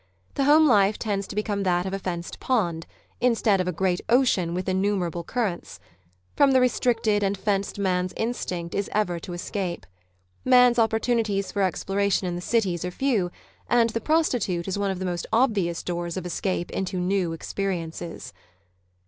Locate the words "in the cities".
12.27-12.83